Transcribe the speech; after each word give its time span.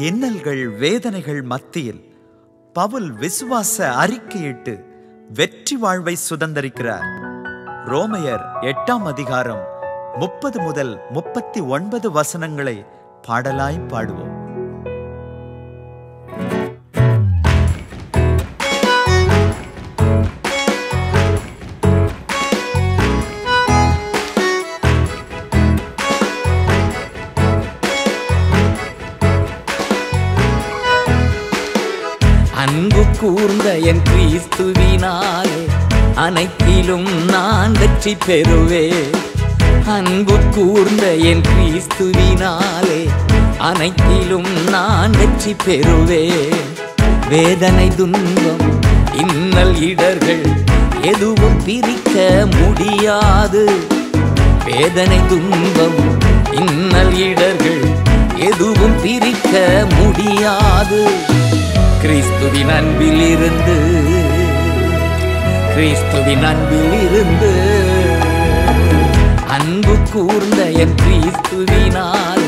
இன்னல்கள் 0.00 0.76
வேதனைகள் 0.76 1.42
மத்தியில் 1.42 2.00
பவுல் 2.72 3.08
விசுவாச 3.14 3.76
அறிக்கையிட்டு 3.78 4.74
வெற்றி 5.34 5.76
வாழ்வை 5.76 6.16
சுதந்திரிக்கிறார். 6.30 7.06
ரோமையர் 7.86 8.44
எட்டாம் 8.60 9.04
அதிகாரம் 9.04 9.64
முப்பது 10.18 10.60
முதல் 10.60 11.00
முப்பத்தி 11.10 11.60
ஒன்பது 11.60 12.10
வசனங்களை 12.10 12.84
பாடலாய் 13.28 13.88
பாடுவோம். 13.88 14.29
அன்பு 32.60 33.02
கூர்ந்த 33.20 33.78
என் 33.78 34.00
கிறிஸ்துவினாலே 34.08 35.60
அனைத்திலும் 36.14 37.24
நான் 37.24 37.72
வெற்றி 37.72 38.16
பெறுவே. 38.26 38.84
அன்பு 39.86 40.36
கூர்ந்த 40.54 41.14
என் 41.30 41.42
கிறிஸ்துவினாலே 41.50 42.98
அனைத்திலும் 43.58 44.50
நான் 44.70 45.10
வெற்றி 45.10 45.56
பெறுவே. 45.66 46.22
வேதனை 47.28 47.88
துன்பம் 47.96 48.64
இன்னல் 49.22 49.80
இடர்கள் 49.80 50.44
எதுவும் 51.02 51.58
பிரிக்க 51.64 52.46
முடியாது. 52.60 53.64
வேதனை 54.64 55.20
துன்பம் 55.28 56.00
இன்னல் 56.50 57.16
இடர்கள் 57.16 57.84
எதுவும் 58.36 59.00
பிரிக்க 59.02 59.86
முடியாது. 59.98 61.02
கிறிஸ்துவின் 62.02 62.70
அன்பில் 62.70 63.22
இருந்து 63.30 63.74
கிறிஸ்துவின் 65.74 66.44
அன்பில் 66.44 66.94
இருந்து 67.02 67.50
அன்பு 69.56 69.94
கூர்ந்த 70.12 70.60
என் 70.82 70.94
கிறிஸ்துவினால் 71.02 72.46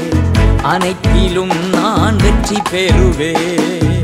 அனைத்திலும் 0.62 1.56
நான் 1.72 2.16
வெற்றி 2.16 2.58
பெறுவேன். 2.72 4.01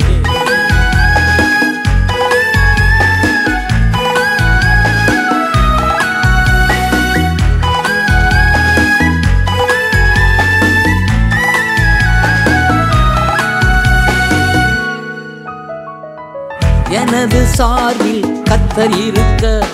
எனது 17.19 17.47
சார்பில் 17.47 18.44
கத்தர் 18.44 19.06
இருக்க 19.06 19.64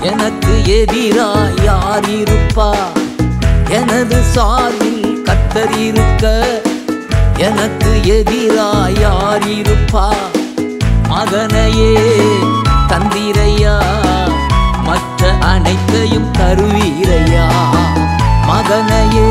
எனக்கு 0.00 0.52
எதிராய் 0.66 1.64
யார் 1.64 2.08
இருப்பா? 2.10 2.74
எனது 3.68 4.22
சார்பில் 4.22 5.22
கத்தர் 5.24 5.76
இருக்க 5.76 6.52
எனக்கு 7.36 8.00
எதிராய் 8.04 9.00
யார் 9.00 9.48
இருப்பா? 9.48 10.12
மகனையே 11.08 11.92
தந்திரையா? 12.88 13.80
மற்ற 14.82 15.32
அனைத்தையும் 15.32 16.30
தருவீரையா? 16.32 17.48
மகனையே 18.46 19.28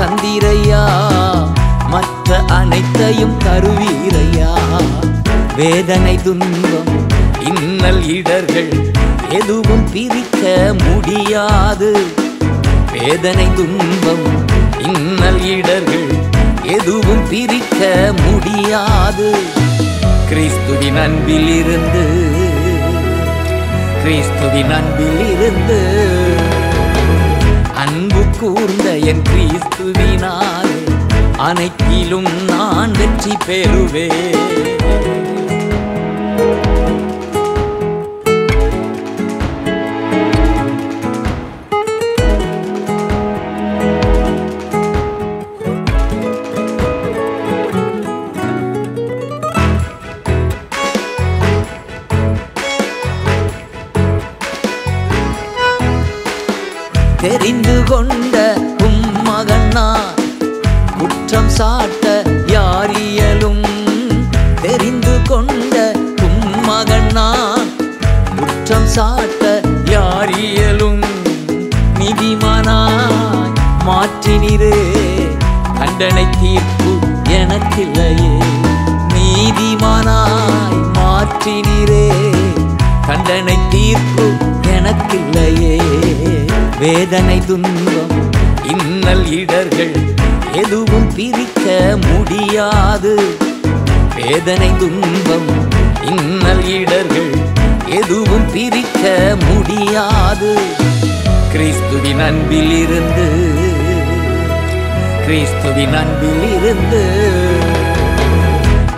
தந்திரையா? 0.00 0.84
மற்ற 1.88 2.44
அனைத்தையும் 2.48 3.38
தருவீரையா? 3.38 4.52
வேதனை 5.58 6.18
துன்பம். 6.22 6.90
இன்னல் 7.46 8.02
இடர்கள் 8.08 8.68
எதுவும் 9.28 9.84
பிரிக்க 9.92 10.74
முடியாது. 10.84 11.90
வேதனை 12.92 13.46
துன்பம். 13.54 14.26
இன்னல் 14.78 15.40
இடர்கள் 15.56 16.10
எதுவும் 16.62 17.24
பிரிக்க 17.30 18.12
முடியாது. 18.24 19.34
கிறிஸ்துவின் 20.28 20.96
அன்பில் 20.96 21.50
இருந்து 21.58 22.04
கிறிஸ்துவின் 24.02 24.70
அன்பில் 24.70 25.20
இருந்து 25.32 25.80
அன்பு 27.74 28.24
கூர்ந்த 28.40 28.96
என் 28.96 29.22
கிறிஸ்துவினால் 29.32 30.74
அனைத்திலும் 31.36 32.30
நான் 32.46 32.92
வெற்றி 32.92 33.36
பெறுவேன். 33.46 34.67
தெரிந்து 57.20 57.82
கொண்ட 57.84 58.54
உம் 58.82 59.22
மகன்? 59.22 59.76
குற்றம் 60.98 61.50
சாட்ட 61.58 62.04
யார் 62.46 63.00
இயலும்? 63.00 63.64
தெரிந்து 64.62 65.20
கொண்ட 65.28 65.92
உம் 66.22 66.64
மகன்? 66.64 67.18
குற்றம் 68.36 68.88
சாட்ட 68.96 69.60
யார் 69.90 70.38
இயலும்? 70.38 71.02
நிதிமானாய் 71.98 73.54
மாற்றினிரே 73.86 74.78
கண்டனை 75.78 76.26
தீர்ப்பு 76.40 76.92
எனக்கில்லையே. 77.28 78.34
நீதிமானாய் 79.14 80.80
மாற்றினிரே 80.98 82.06
கண்டனை 83.06 83.58
தீர்ப்பு 83.70 84.26
எனக்கில்லையே. 84.76 85.77
வேதனை 86.80 87.38
துன்பம். 87.46 88.12
இன்னல் 88.64 89.30
இடர்கள் 89.30 89.92
எதுவும் 90.52 91.14
பிரிக்க 91.14 91.96
முடியாது. 92.06 93.14
வேதனை 94.16 94.70
துன்பம். 94.78 95.48
இன்னல் 96.04 96.64
இடர்கள் 96.68 97.30
எதுவும் 97.86 98.50
பிரிக்க 98.52 99.36
முடியாது. 99.48 100.58
கிறிஸ்துவின் 101.52 102.20
அன்பில் 102.20 102.70
இருந்து 102.70 103.28
கிறிஸ்துவின் 105.24 105.94
அன்பில் 105.94 106.44
இருந்து 106.56 107.02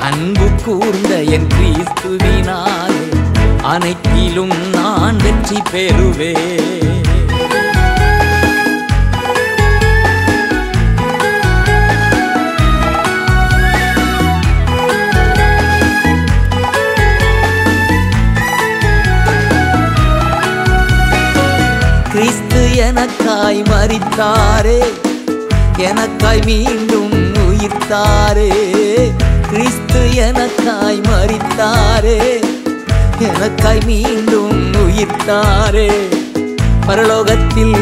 அன்பு 0.00 0.48
கூர்ந்த 0.64 1.22
என் 1.22 1.46
கிறிஸ்துவினால் 1.58 2.98
அனைத்திலும் 3.62 4.54
நான் 4.72 5.16
வெற்றி 5.16 5.58
பெறுவேன். 5.72 6.99
கிறிஸ்து 22.12 22.60
எனக்காய் 22.76 23.62
மறித்தாரே 23.62 24.80
எனக்காய் 25.76 26.44
மீண்டும் 26.44 27.12
உயிர்த்தாரே. 27.34 28.48
கிறிஸ்து 29.50 30.00
எனக்காய் 30.14 31.00
மறித்தாரே 31.10 32.44
எனக்காய் 33.18 33.84
மீண்டும் 33.84 34.72
உயிர்த்தாரே. 34.72 35.90
பரலோகத்தில் 36.86 37.78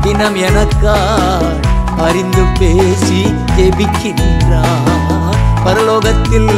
தினம் 0.00 0.36
எனக்காய் 0.36 1.60
அறிந்து 1.98 2.42
பேசி 2.58 3.34
ஜெபிக்கின்றார். 3.56 5.36
பரலோகத்தில் 5.64 6.52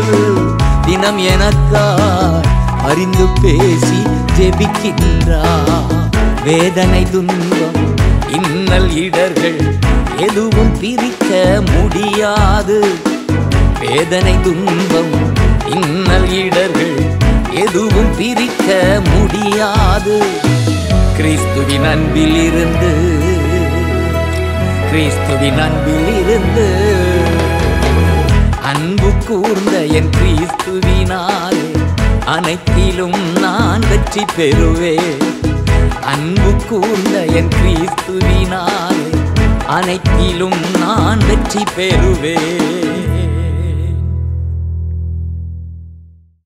தினம் 0.87 1.19
எனக்காய் 1.19 2.45
அறிந்து 2.85 3.27
பேசி 3.43 4.03
ஜெபிக்கின்றார். 4.39 6.08
வேதனை 6.49 7.01
துன்பம் 7.11 7.79
இன்னல் 8.37 8.91
இடர்கள் 9.05 9.59
எதுவும் 10.27 10.71
பிரிக்க 10.81 11.31
முடியாது. 11.71 12.79
வேதனை 13.81 14.35
துன்பம் 14.47 15.13
இன்னல் 15.77 16.29
இடர்கள் 16.43 16.97
எதுவும் 17.65 18.11
பிரிக்க 18.17 18.77
முடியாது. 19.11 20.17
கிறிஸ்துவின் 21.17 21.87
அன்பில் 21.93 22.39
இருந்து 22.47 22.93
கிறிஸ்துவின் 24.91 25.61
அன்பில் 25.67 26.11
இருந்து 26.23 26.69
அன்பு 28.73 29.11
கூர்ந்த 29.29 29.75
என் 29.99 30.13
கிறிஸ்துவினாலே 30.19 31.67
அனைத்திலும் 32.37 33.21
நான் 33.41 33.85
வெற்றி 33.91 34.25
பெறுவேன். 34.37 35.28
அன்பு 36.19 36.53
கூர்ந்த 36.69 37.17
என் 37.39 37.51
கிறிஸ்துவினாலே 37.57 39.11
அனைத்திலும் 39.67 40.57
நான் 40.81 41.23
வெற்றி 41.27 41.63
பெறுவேன். 41.77 43.18